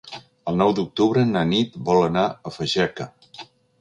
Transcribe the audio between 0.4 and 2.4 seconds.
El nou d'octubre na Nit vol anar